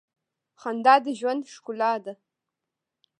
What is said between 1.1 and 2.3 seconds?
ژوند ښکلا ده.